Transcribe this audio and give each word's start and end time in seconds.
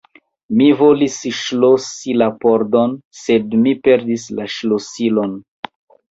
Mi 0.59 0.67
volis 0.77 1.17
ŝlosi 1.39 2.15
la 2.21 2.27
pordon, 2.45 2.95
sed 3.17 3.53
mi 3.65 3.73
perdis 3.89 4.25
la 4.39 4.47
ŝlosilon. 4.55 5.37